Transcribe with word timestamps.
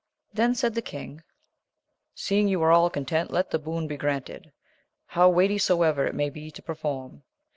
Then 0.33 0.55
said 0.55 0.73
the 0.73 0.81
kmg, 0.81 1.21
seeing 2.15 2.47
you 2.47 2.59
are 2.63 2.71
all 2.71 2.89
content, 2.89 3.29
let 3.29 3.51
the 3.51 3.59
boon 3.59 3.85
be 3.85 3.97
granted, 3.97 4.51
how 5.05 5.29
weighty 5.29 5.59
soever 5.59 6.07
it 6.07 6.15
may 6.15 6.31
be 6.31 6.49
to 6.49 6.61
perform. 6.63 7.21